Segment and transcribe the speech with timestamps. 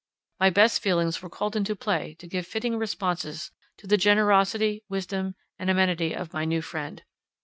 [0.39, 5.35] My best feelings were called into play to give fitting responses to the generosity, wisdom,
[5.59, 7.03] and amenity of my new friend.